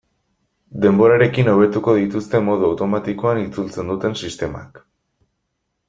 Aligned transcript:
Denborarekin 0.85 1.51
hobetuko 1.51 1.95
dituzte 1.99 2.43
modu 2.47 2.67
automatikoan 2.71 3.45
itzultzen 3.45 3.95
duten 3.95 4.19
sistemak. 4.25 4.87